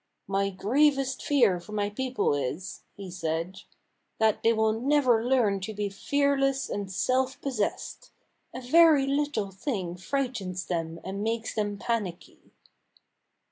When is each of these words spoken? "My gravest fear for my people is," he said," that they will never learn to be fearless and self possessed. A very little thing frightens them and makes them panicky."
"My 0.37 0.49
gravest 0.49 1.21
fear 1.21 1.59
for 1.59 1.73
my 1.73 1.91
people 1.91 2.33
is," 2.33 2.81
he 2.95 3.11
said," 3.11 3.59
that 4.19 4.41
they 4.41 4.51
will 4.51 4.71
never 4.73 5.23
learn 5.23 5.59
to 5.59 5.75
be 5.75 5.89
fearless 5.89 6.69
and 6.71 6.91
self 6.91 7.39
possessed. 7.39 8.09
A 8.51 8.61
very 8.61 9.05
little 9.05 9.51
thing 9.51 9.95
frightens 9.95 10.65
them 10.65 10.99
and 11.03 11.21
makes 11.23 11.53
them 11.53 11.77
panicky." 11.77 12.39